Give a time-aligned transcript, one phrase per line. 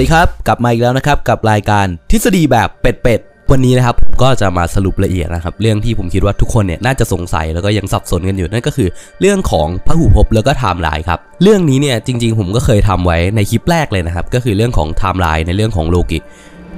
[0.00, 8.88] วัสดีครับ กลับมาอีกแล้วนะครับ กับรายการทฤษฎีแบบเป็ดๆ วันนี้นะครับผมก็จะมาสรุปละเอียดนะครับ เรื่องที่ผมคิดว่าทุกคนเนี่ยน่าจะสงสัยแล้วก็ยังสับสนกันอยู่นั่นก็คือ
[9.20, 16.18] เรื่องของพหูภพแล้วก็ไทม์ไลน์ครับ เรื่องนี้เนี่ยจริง ๆ ผมก็เคยทำไว้ในคลิปแรกเลยนะครับ ก็คือเรื่องของไทม์ไลน์ในเรื่องของโลกิ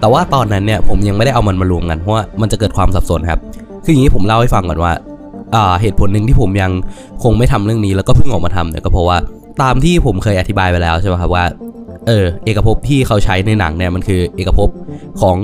[0.01, 3.41] แต่ว่าตอนนั้นเนี่ยผมยังไม่ได้เอามันมารวมกันเพราะว่ามันจะเกิดความสับสนครับ
[3.85, 4.93] คืออย่างนี้ผมเล่าให้ฟังก่อนว่า
[5.55, 6.73] อ่าเหตุผลหนึ่งที่ผมยัง
[7.23, 9.19] คงไม่ทำเรื่องนี้แล้วก็เพิ่งออกมาทำเนี่ยก็เพราะว่า
[9.63, 11.45] ตามที่ผมเคยอธิบายไปแล้วใช่ไหมครับว่า
[12.07, 14.69] เออเอกภพที่เขาใช้ในหนังเนี่ยมันคือเอกภพ
[15.21, 15.37] ของ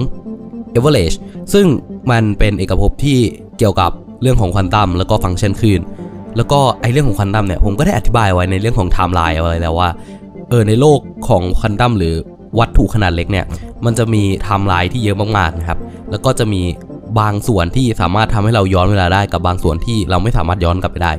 [0.76, 1.16] e v e r a g e
[1.52, 1.66] ซึ่ง
[2.10, 3.18] มันเป็นเอกภพที่
[3.58, 3.90] เกี่ยวกับ
[4.22, 5.80] เรื่องของควอนตัมแล้วก็ฟังก์ชันคลื่น
[6.36, 9.88] แล้วก็ไอเรื่องของควอนตัมเนี่ยผมก็ได้อธิบายไว้ในเรื่องของไทม์ไลน์เอาไว้แล้วว่า
[10.50, 12.14] เออในโลกของควอนตัมหรือ
[12.58, 13.46] วัตถุขนาดเล็กเนี่ย
[13.84, 15.78] มันจะมีไทม์ไลน์ที่เยอะมากๆนะครับ
[16.10, 16.62] แล้วก็จะมี
[17.20, 21.12] บางส่วนที่สามารถทำให้เราย้อนเวลาได้กับบางส่วนที่เราไม่สามารถย้อนกลับไปได้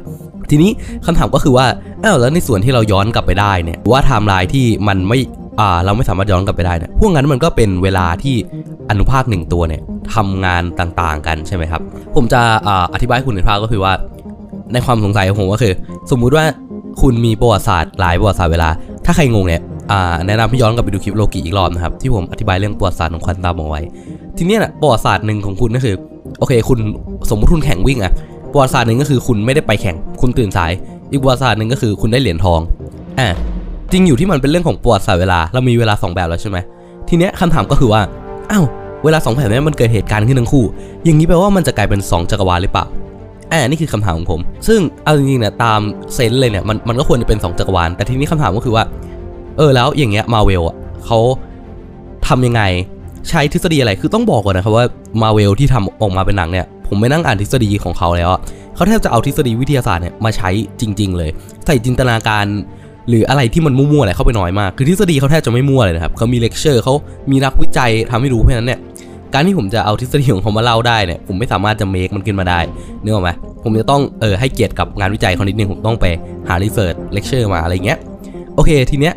[0.49, 0.71] ทีนี้
[1.05, 1.65] คำถามก็คือว่า
[2.03, 5.19] อ้าวแล้วในส่วนที่เราย้อนกลับไปได้เนี่ยว่าไทม์ไลน์ที่มันไม่
[5.59, 8.35] อ่าเราไม่สามารถย้อนกลับไปได้เนี่ยพวกนั้นมันก็เป็นเวลาที่
[8.89, 9.81] อนุภาคหนึ่งตัวเนี่ย
[10.15, 11.81] ทำงานต่างๆ กันใช่ไหมครับ
[12.15, 13.93] ผมจะอ่าอธิบายคุณเห็นภาพก็คือว่า
[14.73, 15.73] ในความสงสัยของผมก็คือ
[16.11, 16.45] สมมุติว่า
[17.01, 18.69] คุณมีประวัติศาสตร์หลายประวัติศาสตร์เวลา
[19.05, 19.61] ถ้าใครงงเนี่ย
[20.27, 23.81] แนะนำให้ย้อนกลับไปดูคลิปโลกิอีกรอบนะครับ ที่ผมอธิบายเรื่องประวัติศาสตร์ของควอนตัมเอาไว้
[24.37, 25.95] ทีนี้นะประวัติศาสตร์หนึ่งของคุณก็คือ
[26.39, 26.79] โอเค คุณ
[27.29, 28.13] สมมติคุณแข่งวิ่งอะ
[28.51, 30.71] ประวัติศาสตร์หนึ่งก็คือคุณไม่ได้ไปแข่ง คุณตื่นสาย
[31.11, 32.59] อีกประวัติศาสตร์หนึ่งก็คือคุณได้เหรียญทอง
[33.19, 33.27] อ่า
[33.91, 36.57] จริงอยู่ที่มันเป็นเรื่องของประวัติศาสตร์เวลาเรามีเวลา 2 แบบแล้วใช่ไหม
[37.09, 38.01] ทีเนี้ยคำถามก็คือว่า
[38.51, 38.65] อ้าว
[39.03, 40.63] เวลา2แบบนี้มันเกิดเหตุการณ์ขึ้นทั้งคู่
[41.03, 42.85] อย่างนี้แปลว่ามันจะกลายเป็น 2 จักรวาลหรือเปล่า
[43.51, 45.79] อ่านี่คือคำถามของผม ซึ่งเอาจริงๆเนี่ยตาม
[46.15, 48.83] เซนส์เลยเนี่ยมันมันก็ควรจะเป็น 2 จักรวาล แต่ทีนี้คำถามก็คือว่า
[49.57, 51.19] เออแล้วอย่างเงี้ยมาเวลอะเขา
[52.27, 52.61] ทำยังไง
[53.29, 54.85] ใช้ทฤษฎีอะไรคือต้องบอกก่อนนะครับว่า
[55.21, 58.41] มาเวลที่ทำออกมาเป็นหนังเนี่ย ผมไม่นั่งอ่านทฤษฎีของเขาแล้วอะ
[58.75, 60.49] เขาแทบจะเอาทฤษฎีวิทยาศาสตร์เนี่ยมาใช้
[60.81, 61.29] จริง ๆ เลย
[61.65, 62.45] ใส่จินตนาการ
[63.09, 66.93] หรืออะไรที่มันมั่วๆอะไรเข้าไปน้อยมากคือทฤษฎีเขาแทบจะไม่มั่วเลยนะครับเขามีเลคเชอร์เขา
[67.31, 68.79] มีนักวิจัยทำให้รู้เพราะฉะนั้นเนี่ย
[69.33, 72.59] การที่ผมจะเอาทฤษฎีของเขามาเล่าได้เนี่ยผมไม่สามารถจะ make มันขึ้นมาได้
[73.01, 73.29] นึกออกไหม
[73.63, 76.05] ผมจะต้องเออให้เกียรติกับงานวิจัยเขานิดนึงผมต้องไป
[76.47, 77.99] หา research lecture มาอะไรเงี้ย
[78.55, 79.13] โอเคทีเนี้ย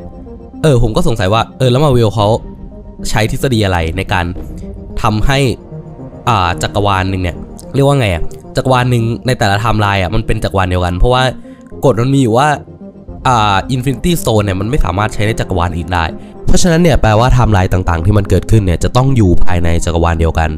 [0.63, 2.27] เออผมก็สงสัยว่าเออแล้วมาเวลเขา
[3.11, 4.27] ใช้ทฤษฎีอะไรในการ
[5.03, 5.39] ทำให้
[6.29, 7.37] อ่าจักรวาลหนึ่งเนี่ย
[7.75, 8.23] เรียกว่าไงอะ
[8.57, 11.23] จักรวาลหนึ่งในแต่ละไทม์ไลน์อะมันเป็นจักรวาลเดียวกัน เพราะว่า
[11.85, 12.49] กฎมันมีอยู่ว่า
[13.29, 16.05] อ่า Infinity Stone เนี่ยมันไม่สามารถใช้ในจักรวาลอื่นได้
[16.47, 20.51] เพราะฉะนั้นเนี่ยแปลว่าไทม์ไลน์ต่างๆ ที่มันเกิดขึ้นเนี่ยจะต้องอยู่ภายในจักรวาลเดียวกัน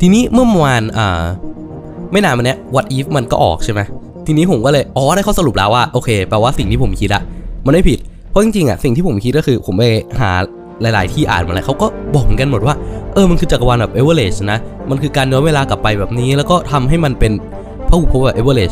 [0.00, 1.22] ทีนี้เมื่อวานอ่า
[2.12, 3.80] ไม่นานมาเนี้ย What If มันก็ออกใช่ไหม
[4.26, 7.22] ทีนี้ผมก็เลยอ๋อได้ข้อสรุปแล้วว่าโอเคแปลว่าสิ่งที่ผมคิดอะ
[7.66, 7.98] มันไม่ผิด
[8.30, 9.84] เพราะจริงๆอะสิ่งที่ผมคิดก็คือผมไป
[10.20, 10.30] หา
[10.82, 12.74] หลาย ๆ ที่อ่านมาแล้วเขาก็บอกเหมือนกันหมดว่า
[13.14, 14.58] เออมันคือจักรวาลแบบเอเวอร์เรจนะ
[14.90, 17.32] มันคือการย้อนเวลากลับไปแบบนี้ แล้วก็ทำให้มันเป็น
[17.88, 18.70] พหุภพแบบเอเวอร์เรจ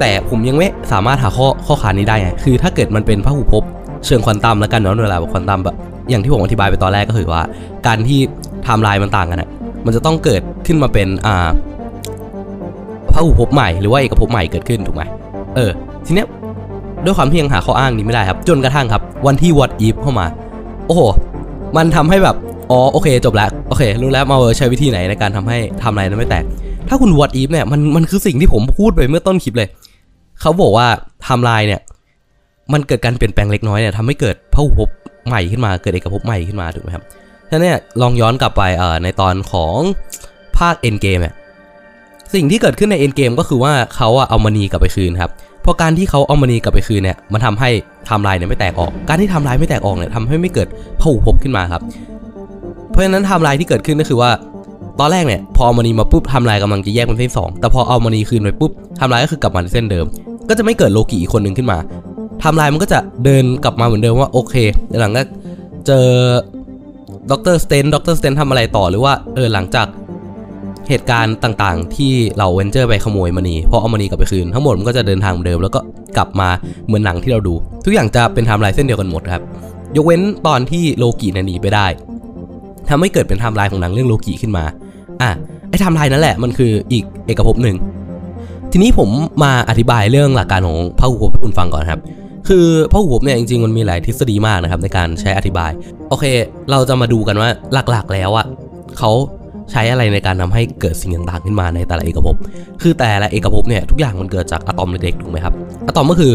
[0.00, 3.62] แต่ผมยังไม่สามารถหาข้อข้อค้านนี้ได้ไงคือถ้าเกิดมันเป็นพหุภพ
[4.06, 5.76] เชิงควอนตัมและการย้อนเวลาแบบควอนตัมแบบ
[6.10, 7.42] อย่างที่ผมอธิบายไปตอนแรกก็คือว่า
[7.86, 8.18] การที่
[8.62, 9.48] ไทม์ไลน์มันต่างกันอะ
[9.84, 11.48] มันจะต้องเกิดขึ้นมาเป็นอ่า
[13.12, 15.02] พหุภพใหม่หรือว่าเอกภพใหม่เกิดขึ้นถูกไหม
[15.56, 15.70] เออ
[16.06, 16.26] ทีเนี้ย
[17.04, 20.26] ด้วยความที่ยังหาข้ออ้างนี้ไม่ได้ครับ จนกระทั่งครับ วันที่ What If เข้ามา
[20.86, 21.02] โอ้โห
[21.76, 22.36] มันทำให้แบบ
[22.70, 26.44] อ๋อ โอเค จบแล้ว โอเค รู้แล้วมาเวอร์ใช้วิธีไหนในการทำให้ไทม์ไลน์นั้นไม่แตก
[26.88, 29.68] ถ้าคุณ What If เนี่ย มัน มันคือสิ่งที่ผมพูดไปเมื่อต้นคลิปเลย
[30.40, 30.86] เขาบอกว่า
[31.24, 31.80] ไทม์ไลน์เนี่ย
[32.72, 34.88] มันเกิดการเปลี่ยนแปลงเล็กน้อยเนี่ยทำให้เกิดพหุภพ
[35.26, 37.04] ใหม่ขึ้นมา เกิดเอกภพใหม่ขึ้นมา ถูกไหมครับ
[37.48, 39.76] ฉะนั้นเนี่ย ลองย้อนกลับไป เอ่อ ในตอนของ
[40.58, 41.34] ภาค Endgame เนี่ย
[42.34, 45.30] สิ่งที่เกิดขึ้นใน Endgame ก็คือว่าเขาอะเอามณีกลับไปคืนครับ
[45.64, 47.70] เพราะการที่เขาเอามณีกลับไปคืนเนี่ยมันทำให้
[48.06, 50.68] ไทม์ไลน์เนี่ยไม่แตกออก การที่ไทม์ไลน์ไม่แตกออกเนี่ยทำให้ไม่เกิด
[51.00, 51.82] พหุภพขึ้นมาครับ
[52.90, 54.30] เพราะฉะนั้นไทม์ไลน์ที่เกิดขึ้นก็คือว่า
[54.98, 60.06] ตอนแรกเนี่ยพอเอามณีมาปุ๊บไทม์ไลน์กำลังจะแยกเป็นเส้นสองแต่พอเอามณีคืนไปปุ๊บไทม์ไลน์ก็คือกลับมาในเส้นเดิม
[60.48, 61.78] ก็จะไม่เกิดโลกิอีกคนหนึ่งขึ้นมา
[62.40, 64.54] ไทม์ไลน์มันก็จะเดินกลับมาเหมือนเดิมว่าโอเค
[65.00, 65.22] หลังก็
[65.86, 66.06] เจอ
[67.30, 67.56] Dr.
[67.64, 68.14] Strange Dr.
[68.18, 69.86] Strange ทำอะไรต่อหรือว่าเออหลังจาก
[70.88, 75.80] เหตุการณ์ต่างๆ ที่เราเวนเจอร์ไปขโมยมณีพอเอามณีกลับไปคืนทั้งหมดมันก็จะเดินทางเหมือนเดิม แล้วก็
[76.16, 76.48] กลับมา
[76.86, 77.54] เหมือนหนังที่เราดู
[77.84, 79.42] ทุกอย่างจะเป็นไทม์ไลน์เส้นเดียวกันหมดครับ
[79.96, 81.86] ยกเว้นตอนที่โลกิเนี่ยหนีไปได้
[82.88, 84.64] ทำให้เกิดเป็นไทม์ไลน์ของหนังเรื่องโลกิขึ้นมา
[85.22, 85.30] อะ
[85.68, 87.76] ไอ้ไทม์ไลน์นั่นแหละมันคืออีกเอกภพหนึ่ง
[88.72, 89.10] ทีนี้ผม
[89.42, 92.00] มาอธิบายเรื่องหลักการของพหุภพให้คุณฟังก่อนครับ
[92.48, 95.70] คือพหุภพเนี่ยจริงๆมันมีหลายทฤษฎีมากนะครับในการใช้อธิบาย
[96.08, 96.24] โอเค
[96.70, 97.48] เราจะมาดูกันว่า
[97.90, 98.46] หลักๆแล้วอะ
[98.98, 99.10] เขา
[99.72, 102.36] ใช้อะไรในการทำให้เกิดสิ่งต่างๆขึ้นมาในแต่ละเอกภพ
[102.82, 105.54] คือแต่ละเอกภพเนี่ยทุกอย่างมันเกิดจากอะตอมเล็กๆถูกไหมครับ
[105.86, 106.34] อะตอมก็คือ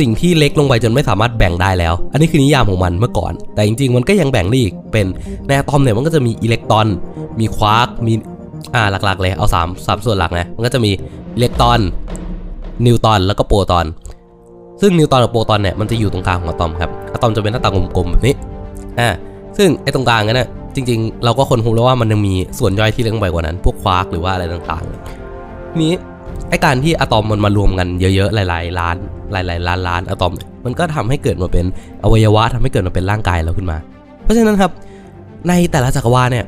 [0.00, 5.06] สิ่งที่เล็กลงไปจนไม่สามารถแบ่งได้แล้ว อันนี้คือนิยามของมันเมื่อก่อน แต่จริงๆ มันก็ยังแบ่งได้อีก เป็น
[5.46, 6.86] ในอะตอมเนี่ยมันก็จะมีอิเล็กตรอน
[7.40, 8.12] มีควาร์ก มี
[8.74, 10.90] อ่าหลักๆเลย เอา3 3ส่วนหลักนะ มันก็จะมี
[11.36, 11.80] อิเล็กตรอน
[12.86, 13.86] นิวตรอน แล้วก็โปรตอน
[14.80, 18.34] ซึ่งนิวตรอนกับโปรตอนเนี่ยมันจะอยู่ตรงกลางของอะตอมครับ อะตอมจะเป็นหน้าตากลมๆแบบนี้
[19.00, 19.08] อ่า
[19.56, 25.92] ซึ่งไอ้ตรงกลางนั้นนะ จริง ๆ เราก็คนพบแล้วว่ามันยังมีส่วนย่อยที่เล็กไปกว่านั้น พวกควาร์กหรือว่าอะไรต่างๆนี้
[26.50, 28.96] ไอการที่อะตอมมันมารวมกันเยอะๆ หลายๆล้าน
[29.32, 30.32] หลายๆล้านล้านอะตอม
[30.64, 31.64] มันก็ทำให้เกิดมาเป็น
[32.04, 33.78] อวัยวะทำให้เกิดมาเป็นร่างกายเราขึ้นมา
[34.24, 34.70] เพราะฉะนั้นครับ
[35.48, 36.44] ในแต่ละจักรวาลเนี่ย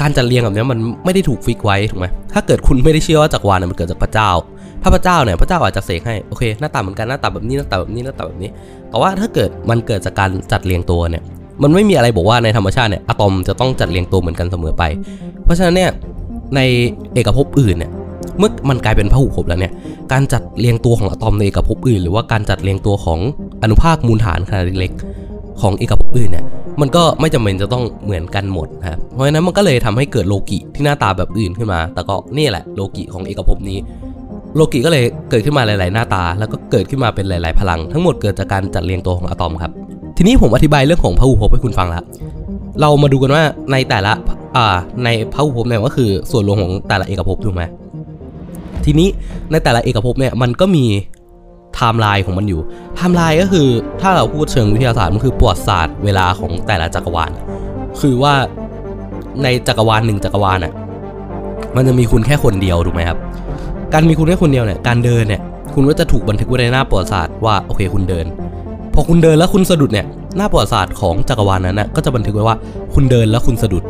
[0.00, 4.30] การจัดเรียงแบบนี้มันไม่ได้ถูกฟิกไว้ถูกไหมถ้าเกิดคุณไม่ได้เชื่อว่าจักรวาลเนี่ยมันเกิดจากพระเจ้า
[4.82, 8.50] ถ้าพระเจ้าเนี่ยพระเจ้าอาจจะเสกให้โอเคหน้าตาเหมือนกันหน้าตาแบบนี้หน้าตาแบบนี้หน้าตาแบบนี้
[8.90, 11.22] แต่ว่าถ้าเกิดมันเกิดจากการจัดเรียงตัวเนี่ย
[11.62, 14.82] มันไม่มีอะไรบอกว่าในธรรมชาติเนี่ยอะตอมจะต้องจัดเรียงตัวเหมือนกันเสมอไป
[15.44, 15.90] เพราะฉะนั้นเนี่ย
[16.56, 16.60] ใน
[17.14, 17.90] เอกภพอื่นเนี่ย
[18.38, 19.72] เมื่อมันกลายเป็นพหุภพแล้วเนี่ย
[20.12, 23.18] การจัดเรียงตัวของอะตอมในเอกภพอื่น หรือว่าการจัดเรียงตัวของ
[23.62, 24.92] อนุภาคมูลฐานขนาดเล็ก
[25.60, 26.44] ของเอกภพอื่นเนี่ย
[26.80, 33.78] มันก็ไม่จำเป็นจะต้องเหมือนกันหมดนะครับเพราะฉะนั้นมันก็เลยทำให้เกิดโลกิที่หน้าตาแบบอื่นขึ้นมา แต่ก็นี่แหละโลกิของเอกภพนี้
[34.56, 39.72] โลกิก็เลยเกิดขึ้นมาหลาย ๆ หน้าตา แล้วก็เกิดขึ้นมาเป็นหลาย ๆ พลัง ทั้งหมดเกิดจากการจัดเรียงตัวของอะตอมครับ
[40.20, 42.04] ทีนี้ผมอธิบายเรื่องของพหุภพให้คุณฟังแล้ว
[42.80, 43.42] เรามาดูกันว่า
[43.72, 44.12] ในแต่ละ
[44.56, 47.62] อ่าในพหุภพเนี่ยก็คือส่วนรวมของแต่ละเอกภพถูกไหม
[48.84, 49.08] ทีนี้
[49.50, 50.84] ในแต่ละเอกภพเนี่ยมันก็มี
[51.74, 52.60] ไทม์ไลน์ของมันอยู่
[52.96, 53.68] ไทม์ไลน์ก็คือ
[54.00, 57.30] ถ้าเราพูดเชิงวิทยาศาสตร์มันคือประวัติศาสตร์เวลาของแต่ละจักรวาล
[58.00, 58.34] คือว่า
[59.42, 60.72] ในจักรวาลหนึ่งจักรวาลน่ะ
[61.76, 63.18] มันจะมีคุณแค่คนเดียวถูกไหมครับ
[63.92, 65.42] การมีคุณแค่คนเดียวเนี่ยการเดินเนี่ย
[65.74, 68.26] คุณก็จะถูกบันทึกไว้ในหน้าประวัติศาสตร์ว่าโอเคคุณเดิน
[68.98, 70.06] อคุณเดินแล้วคุณสะดุดเนี่ย
[70.36, 72.56] หน้าประวัติศาสตร์ของจักรวาลนั้นนะก็จะบันทึกไว้ว่า
[72.94, 73.84] คุณเดินแล้วคุณสะดุด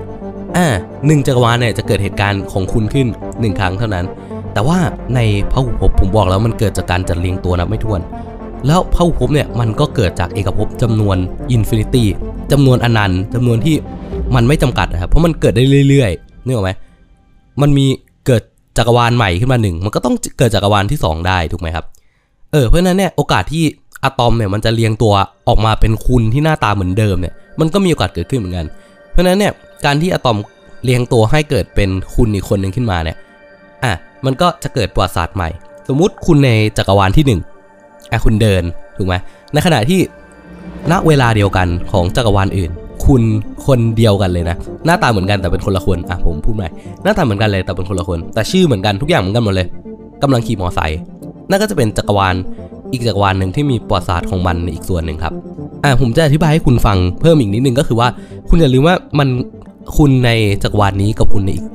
[0.56, 0.66] อ่า
[1.06, 3.06] หนึ่งจักรวาลเนี่ยจะเกิดเหตุการณ์ของคุณขึ้น
[3.40, 4.04] หนึ่งครั้งเท่านั้น
[4.52, 4.78] แต่ว่า
[5.14, 5.20] ใน
[5.50, 8.00] พระหุภพผมบอกแล้วมันเกิดจากการจัดเรียงตัวนับไม่ถ้วน
[8.66, 11.16] แล้วพระหุภพเนี่ยมันก็เกิดจากเอกภพจำนวน
[11.52, 12.08] infinity
[12.52, 13.76] จำนวนอนันต์จำนวนที่
[14.34, 16.70] มันไม่จำกัดนะครับเพราะมันเกิดได้เรื่อยๆนึกออกไหม
[17.60, 17.86] มันมี
[18.26, 18.42] เกิด
[18.78, 21.84] จักรวาลใหม่ขึ้นมาหนึ่งมันก็ต้องเกิดจักรวาลที่ 2 ได้ถูกไหมครับ
[22.52, 23.64] เออเพราะฉะนั้นเนี่ยโอกาสที่
[24.04, 25.14] อะตอมเนี่ยมันจะเรียงตัว
[25.48, 28.66] ออกมาเป็นคุณที่หน้าตาเหมือนเดิมเนี่ยมันก็มีโอกาสเกิดขึ้นเหมือนกัน
[29.10, 29.52] เพราะฉะนั้นเนี่ย
[29.84, 30.36] การที่อะตอม
[30.84, 33.16] เรียงตัวให้เกิดเป็นคุณอีกคนหนึ่งขึ้นมาเนี่ย
[33.84, 33.92] อะ
[34.24, 35.48] มันก็จะเกิดประวัติศาสตร์ใหม่
[35.88, 37.40] สมมุติคุณในจักรวาลที่1นึ่ง
[38.12, 38.62] อะคุณเดิน
[38.96, 39.14] ถูกไหม
[39.52, 40.00] ในขณะที่
[40.90, 42.70] ณเวลาเดียวกันของจักรวาลอื่น
[43.06, 43.22] คุณ
[43.66, 44.56] คนเดียวกันเลยนะ
[44.86, 46.68] หน้าตาเหมือนกันแต่เป็นคนละคนอะผมพูดใหม่
[47.02, 49.66] หน้าตาเหมือนกันเลยแต่เป็นคนละคน แต่ชื่อเหมือนกันทุกอย่างเหมือนกันหมดเลย
[50.22, 50.98] กำลังขี่มอไซค์
[51.50, 52.34] นั่นก็จะเป็นจักรวาล
[52.92, 55.32] อีกจักรวาลหนึ่งที่มีประวัติศาสตร์ของมันในอีกส่วนหนึ่งครับ
[55.84, 58.08] อ่าผมจะอธิบายให้คุณฟังเพิ่มอีกนิดนึงก็คือว่า
[58.48, 59.28] คุณอย่าลืมว่ามัน
[59.96, 60.30] คุณใน
[60.62, 61.66] จักรวาลนี้กับคุณในอีก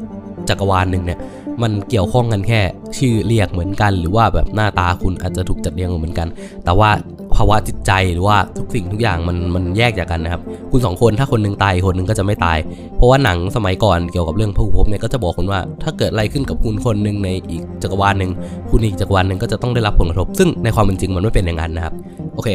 [0.49, 1.19] จักรวาลหนึ่งเนี่ย
[1.61, 2.61] มันเกี่ยวข้องกันแค่
[2.97, 6.27] ชื่อเรียกเหมือนกัน หรือว่าแบบหน้าตาคุณอาจจะถูกจัดเรียงเหมือนกัน
[6.65, 6.89] แต่ว่า
[7.35, 10.41] ภาวะจิตใจหรือว่าทุกสิ่งทุกอย่างมันมันแยกจากกันนะครับ
[10.71, 12.57] คุณสองคนถ้าคนหนึงตายคนหนึงก็จะไม่ตาย
[12.97, 18.31] เพราะว่าหนังสมัยก่อนเกี่ยวกับเรื่องพระอุภพเนี่ยก็จะบอกคุณว่า ถ้าเกิดอะไรขึ้นกับคุณคนหนึ่งในอีกจักรวาลหนึ่ง
[18.69, 21.93] คุณอีกจักรวาลหนึ่งก็จะต้องได้รับผลกระทบ ซึ่งในความเป็นจริงมันไม่เป็นอย่างนั้นนะครับ
[22.35, 22.49] โอเค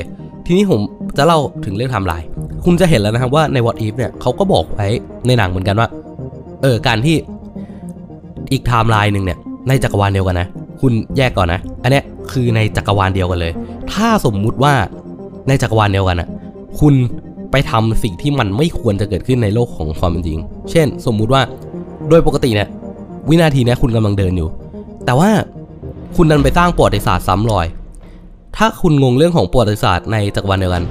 [0.46, 0.80] ทีนี้ผม
[1.18, 2.26] จะเล่าถึงเรื่องไทม์ไลน์
[2.64, 4.86] คุณจะเห็นแล้วนะครับว่าใน What If เนี่ยเขาก็บอกไว้
[5.26, 5.88] ในหนังเหมือนกันว่า
[6.62, 7.16] เออการที่
[8.52, 10.48] อีกไทม์ไลน์หนึ่งเนี่ยในจักรวาลเดียวกันนะ
[10.80, 13.52] คุณแยกก่อนนะ อันเนี้ยคือในจักรวาลเดียวกันเลย
[13.92, 14.74] ถ้าสมมุติว่า
[15.48, 16.28] ในจักรวาลเดียวกันนะ
[16.80, 16.94] คุณ
[17.50, 20.38] ไปทำสิ่งที่มันไม่ควรจะเกิดขึ้นในโลกของความเป็นจริง
[20.70, 21.42] เช่น สมมุติว่า
[22.08, 22.68] โดยปกติเนี่ย
[23.28, 24.48] วินาทีเนี้ยคุณกำลังเดินอยู่
[25.04, 25.30] แต่ว่า
[26.16, 27.66] คุณดันไปสร้างประวัติศาสตร์ซ้ำรอย
[28.56, 30.84] ถ้าคุณงงเรื่องของประวัติศาสตร์ในจักรวาลเดียวกัน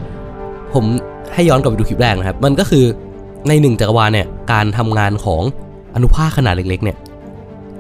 [0.74, 0.86] ผม
[1.34, 2.86] ให้ย้อนกลับไปดูคลิปแรกนะครับ มันก็คือ
[3.48, 5.42] ในหนึ่งจักรวาลเนี่ยการทำงานของ
[5.96, 6.98] อนุภาคขนาดเล็กๆเนี่ย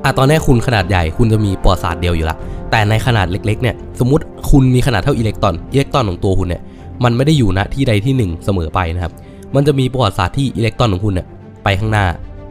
[0.08, 2.38] อะตอนนี้คุณขนาดใหญ่คุณจะมีประวัติศาสตร์เดียวอยู่ละ
[2.72, 6.62] แต่ในขนาดเล็กๆเนี่ยสมมติคุณมีขนาดเท่าอิเล็กตรอนอิเล็กตรอนของตัวคุณเนี่ย
[7.04, 9.14] มันไม่ได้อยู่ณที่ใดที่หนึ่งเสมอไปนะครับ
[9.56, 11.28] มันจะมีประวัติศาสตร์ที่อิเล็กตรอนของคุณเนี่ย
[11.64, 12.06] ไปข้างหน้า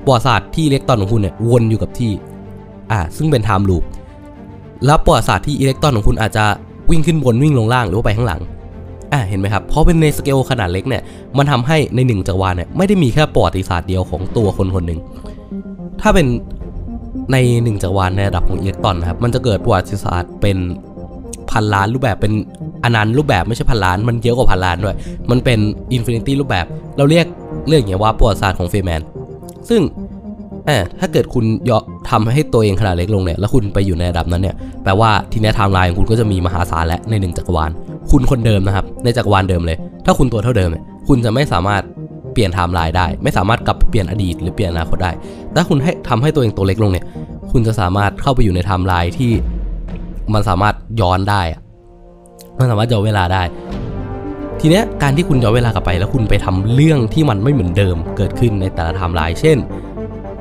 [0.04, 2.12] ประวัติศาสตร์ที่อิเล็กตรอนของคุณเนี่ยวนอยู่กับที่
[2.92, 3.84] อ่าซึ่งเป็น time loop
[4.84, 6.44] แล้วประวัติศาสตร์ที่อิเล็กตรอนของคุณอาจจะ
[6.90, 8.40] วิ่งขึ้นบนวิ่งลงล่างหรือว่าไปข้างหลัง
[9.12, 11.02] อ่าเห็นไหมครับเพราะเป็นในสเกลขนาดเล็กเนี่ย
[11.36, 15.00] มันทำให้ในหนึ่งจักรวาลเนี่ยไม่ได้มีแค่ประวัติศาสตร์เดียวของตัวคนคนหนึ่ง
[16.00, 16.26] ถ้าเป็น
[17.32, 20.56] ในหนึ่งจักรวาลในระดับของอิเล็กตรอนนะครับ มันจะเกิดประวัติศาสตร์เป็น
[21.50, 22.32] พันล้านรูปแบบเป็น
[22.84, 24.96] อนันต์รูปแบบไม่ใช่พันล้าน มันเยอะกว่าพันล้านด้วย
[25.30, 25.58] มันเป็น
[25.92, 27.26] infinity รูปแบบ เราเรียก
[27.68, 29.00] เรื่องอย่างนี้ว่าประวัติศาสตร์ของ Feynman
[29.68, 29.82] ซึ่ง
[31.00, 31.78] ถ้าเกิดคุณย่อ
[32.10, 37.70] ทำให้ตัวเองขนาดเล็กลงเนี่ย แล้วคุณไปอยู่ในระดับนั้นเนี่ย แปลว่าทีนี้ไทม์ไลน์ของคุณก็จะมีมหาศาลและในหนึ่งจักรวาล
[38.10, 41.82] คุณคนเดิมนะครับ ในจักรวาลเดิมเลย ถ้าคุณตัวเท่าเดิมเนี่ย คุณจะไม่สามารถ
[42.36, 45.10] เปลี่ยนไทม์ไลน์ได้ ไม่สามารถกลับไปเปลี่ยนอดีตหรือเปลี่ยนอนาคตได้
[45.54, 47.04] ถ้าคุณให้ทำให้ตัวเองตัวเล็กลงเนี่ย
[47.52, 49.32] คุณจะสามารถเข้าไปอยู่ในไทม์ไลน์ที่
[50.34, 51.42] มันสามารถย้อนได้
[52.58, 53.42] มันสามารถย้อนเวลาได้
[54.60, 59.56] ทีเนี้ยการที่คุณย้อนเวลากลับไป แล้วคุณไปทำเรื่องที่มันไม่เหมือนเดิมเกิดขึ้นในแต่ละไทม์ไลน์ เช่น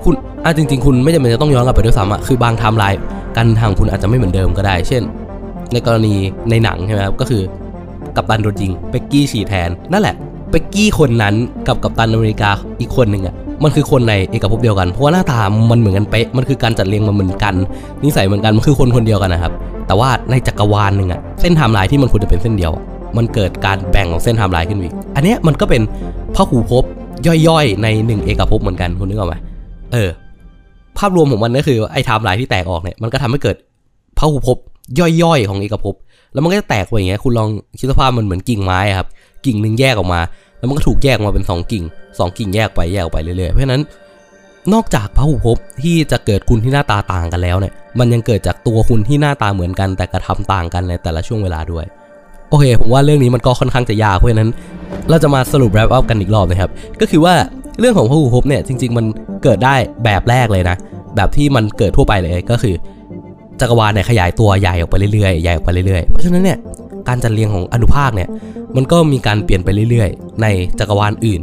[0.04, 3.00] คุณอะจริง ๆ คุณไม่จำเป็นจะต้องย้อนกลับไปด้วยซ้ำอะ คือบางไทม์ไลน์
[3.36, 5.04] การทางคุณอาจจะไม่เหมือนเดิมก็ได้ เช่น
[5.74, 6.16] ในกรณี
[6.50, 7.44] ในหนังใช่ไหมครับ ก็คือ
[8.16, 10.16] กัปตันโดนยิงเป็กกี้ฉีดแทน นั่นแหละ
[10.56, 11.36] เป็กกี้คนนั้น
[11.68, 15.40] กับกัปตันอเมริกาอีกคนหนึ่งอะมันคือคนในเอกภพเดียวกัน เพราะว่าหน้าตา
[15.72, 17.54] มันเหมือนกันเป๊ะ มันคือการจัดเรียงมันเหมือนกัน
[18.04, 19.54] นิสัยเหมือนกัน มันคือคนคนเดียวกันนะครับ
[19.88, 22.72] แต่ว่าในจักรวาลหนึ่งอะเส้นไทม์ไลน์ที่มันควรจะเป็นเส้นเดียว
[23.18, 25.82] มันเกิดการแบ่งของเส้นไทม์ไลน์ขึ้นอีก อันนี้มันก็เป็น
[26.36, 26.84] พหูภพ
[27.48, 29.36] ย่อยๆ ในหนึ่งเอกภพเหมือนกันคุณนึกออกไหม
[29.94, 30.10] เออ
[30.98, 33.56] ภาพรวมของมันก็คือไอ้ไทม์ไลน์ที่แตกออกเนี่ย มันก็ทำให้เกิด
[34.18, 34.58] พหูภพ
[35.00, 35.96] ย่อยๆ ของเอกภพ
[36.34, 39.08] แล้วมันก็จะแตกไปอย่างเงี้ย คุณลองคิดสภาพมันเหมือนกิ่งไม้ครับ
[39.46, 40.22] กิ่งหนึ่งแยกออกมา
[40.66, 43.82] แล้วมันก็ถูกแยกมาเป็น 2 กิ่ง 2 กิ่งแยกไปแยกไปเรื่อยๆ เพราะฉะนั้น
[44.74, 51.86] นอกจากพระหูภพที่จะเกิดคุณที่หน้าตาต่างกันแล้วเนี่ย มันยังเกิดจากตัวคุณที่หน้าตาเหมือนกัน แต่กระทำต่างกันในแต่ละช่วงเวลาด้วย
[52.50, 54.50] โอเค ผมว่าเรื่องนี้มันก็ค่อนข้างจะยากเพราะฉะนั้น
[55.10, 57.34] เราจะมาสรุปแรปอัพกันอีกรอบนะครับ ก็คือว่า
[57.80, 59.06] เรื่องของพระหูภพเนี่ยจริง ๆ มัน
[59.44, 60.78] เกิดได้แบบแรกเลยนะ
[61.16, 62.76] แบบที่มันเกิดทั่วไปเลยก็คือ
[63.60, 66.58] จักรวาลเนี่ยขยายตัวใหญ่ออกไปเรื่อยๆใหญ่ออกไปเรื่อยๆ เพราะฉะนั้นเนี่ย
[67.08, 68.30] การจัดเรียงของอนุภาคเนี่ย
[68.76, 70.48] มันก็มีการเปลี่ยนไปเรื่อยๆ ใน
[70.80, 71.42] จักรวาลอื่น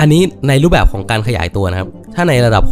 [0.00, 2.64] อันนี้ในรูปแบบของการขยายตัวนะครับ ถ้าในระดับ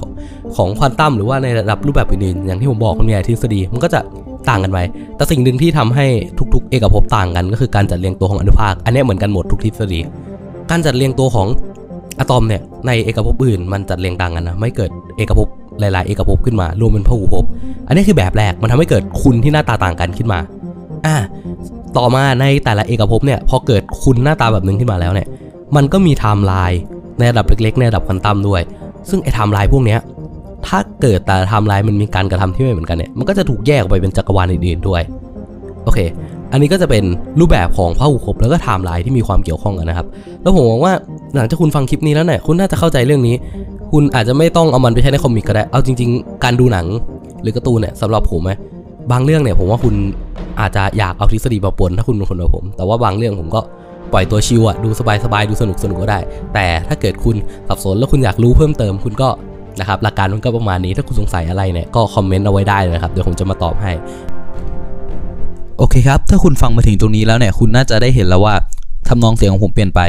[0.57, 4.01] ของควอนตัมหรือว่าในระดับรูปแบบอื่นๆ อย่างที่ผมบอกมันมีหลายทฤษฎี มันก็จะ
[4.49, 4.79] ต่างกันไป
[5.17, 6.07] แต่สิ่งหนึ่งที่ทำให้
[6.55, 10.01] ทุกๆ เอกภพต่างกัน ก็คือการจัดเรียงตัวของอนุภาค อันนี้เหมือนกันหมดทุกทฤษฎี
[10.71, 11.49] การจัดเรียงตัวของ
[12.19, 15.49] อะตอมเนี่ยในเอกภพอื่นมันจัดเรียงต่างกันนะไม่เกิดเอกภพ
[15.81, 17.45] หลาย ๆ เอกภพขึ้นมารวมเป็นพหูภพ
[17.87, 20.41] อันนี้คือแบบแรกมันทำให้เกิดคุณที่หน้าตาต่างกันขึ้นมา
[21.07, 21.17] อ่า
[21.99, 25.27] ต่อมาในแต่ละเอกภพเนี่ยพอเกิดคุณหน้าตาแบบนึงขึ้นมาแล้วเนี่ย
[25.77, 26.81] มันก็มีไทม์ไลน์
[27.19, 28.63] ในระดับเล็กๆ ในระดับควอนตัมด้วย
[29.11, 30.01] ซึ่งไอ้ไทม์ไลน์พวกเนี้ย
[30.67, 35.03] ถ้าเกิดแต่ไทม์ไลน์มันมีการกระทำที่ไม่เหมือนกันเนี่ยมันก็จะถูกแยกออกไปเป็นจักรวาลอื่นๆด้วย
[35.85, 35.99] โอเค
[36.53, 37.05] อันนี้ก็จะเป็น
[37.41, 40.07] รูปแบบของพหุภพแล้วก็ไทม์ไลน์ที่มีความเกี่ยวข้องกันนะครับ
[40.43, 40.93] แล้วผมหวังว่า
[41.35, 43.37] หลังจากคุณฟังคลิปนี้แล้วเนี่ยคุณน่าจะเข้าใจเรื่องนี้
[43.93, 46.87] คุณอาจจะไม่ต้องเอามันไปใช้ใน comic ก็ได้ เอาจริง ๆ การดูหนัง
[47.43, 48.51] หรือการ์ตูนเนี่ยสำหรับผมไหม
[49.11, 49.95] บางเรื่องเนี่ยผมว่าคุณ
[50.61, 53.61] อาจจะอยากเอาทฤษฎีมาปนถ้าคุณเป็นคนแบบผม แต่ว่าบางเรื่องผมก็
[54.13, 54.89] ปล่อยตัวชิวอะดู
[55.25, 56.21] สบายๆดูสนุกสนุกก็ได้
[56.55, 57.37] แต่ถ้าเกิดคุณ
[57.69, 59.29] สับสนแล้วคุณอยากรู้เพิ่มเติมคุณก็
[59.81, 63.93] นะครับหลักการมันก็ประมาณนี้ถ้าคุณสงสัยอะไรเนี่ยก็คอมเมนต์เอาไว้ได้เลยนะครับเดี๋ยวผมจะมาตอบให้
[65.79, 68.55] โอเคครับ ถ้าคุณฟังมาถึงตรงนี้แล้วเนี่ยคุณน่าจะได้เห็นแล้วว่า
[69.09, 70.01] ทำนองเสียงของผมเปลี่ยนไป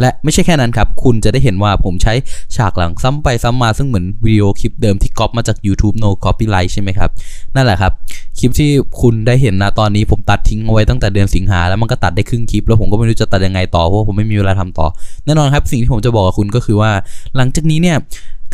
[0.00, 2.14] และไม่ใช่แค่นั้นครับ คุณจะได้เห็นว่าผมใช้
[2.56, 7.10] ฉากหลังซ้ำไปซ้ำมาซึ่งเหมือนวิดีโอคลิปเดิมที่ก๊อปมาจาก YouTube No Copyright ใช่ไหมครับ
[7.54, 7.92] นั่นแหละครับ
[8.38, 8.70] คลิปที่
[9.00, 14.86] คุณได้เห็นนะตอนนี้ผมตัดทิ้งเอาไว้ตั้งแต่เดือนสิงหาแล้วมันก็ตัดได้ครึ่งคลิป แล้วผมก็ไม่รู้จะตัดยังไงต่อเพราะผมไม่มีเวลาทำต่อ
[15.26, 16.90] แน่นอนครับสิ่งที่ผมจะบอกกับคุณก็คือว่า
[17.36, 17.96] หลังจากนี้เนี่ย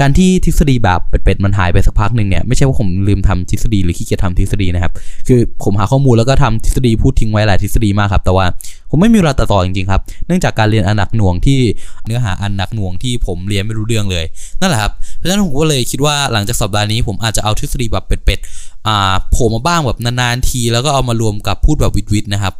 [0.00, 4.92] การที่ทฤษฎีแบบเป็ดๆมันหายไปสักพักหนึ่งเนี่ยไม่ใช่ว่าผมลืมทำทฤษฎีหรือขี้เกียจทำทฤษฎีนะครับ
[5.28, 8.46] คือผมหาข้อมูลแล้วก็ทำทฤษฎีพูดทิ้งไว้หลายทฤษฎีมากครับ แต่ว่า
[8.90, 11.58] ผมไม่มีเวลาต่อจริงๆครับเนื่องจากการเรียนอันหนักหน่วงที่
[12.06, 14.24] เนื้อหาอันหนักหน่วงที่ผมเรียนไม่รู้เรื่องเลย
[14.60, 22.54] นั่นแหละครับเพราะฉะนั้นผมก็เลยคิดว่าหลังจากสัปดาห์นี้ผมอาจจะเอาทฤษฎีแบบเป็ดๆอ่าโผล่มาบ้างแบบนานๆที แล้วก็เอามารวมกับพูดแบบวิดๆนะครับ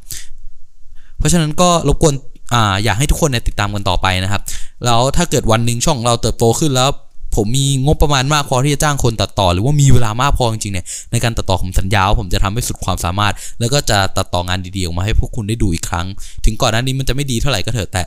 [1.19, 2.15] เพราะฉะนั้นก็รบกวน
[2.55, 4.43] อ่าอยากให้ทุกคนเนี่ยติดตามกันต่อไปนะครับ
[4.85, 6.91] แล้วถ้าเกิดวันหนึ่งช่องเราเติบโตขึ้นแล้ว
[7.37, 16.07] ผมมีงบประมาณมากพอที่จะจ้างคนตัดต่อ หรือว่ามีเวลามากพอจริงๆเนี่ยในการตัดต่อผมสัญญาว่าผมจะทำให้สุดความสามารถ แล้วก็จะตัดต่องานดีๆออกมาให้พวกคุณได้ดูอีกครั้ง
[16.45, 18.03] ถึงก่อนหน้านี้มันจะไม่ดีเท่าไหร่ก็เถอะแต่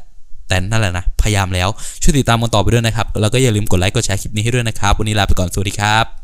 [0.47, 1.69] แต่นั่นแหละนะพยายามแล้ว
[2.01, 6.22] ช่วยติดตามกันต่อไปด้วยนะครับแล้วก็อย่าลืมกดไลค์กดแชร์คลิปนี้ให้ด้วยนะครับวันนี้ลาไปก่อนสวัสดีครับ